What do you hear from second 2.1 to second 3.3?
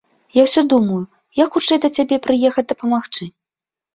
прыехаць дапамагчы.